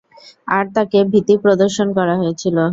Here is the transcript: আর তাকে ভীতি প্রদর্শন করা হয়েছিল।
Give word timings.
আর 0.47 0.65
তাকে 0.75 0.97
ভীতি 1.11 1.35
প্রদর্শন 1.43 1.87
করা 1.97 2.15
হয়েছিল। 2.21 2.57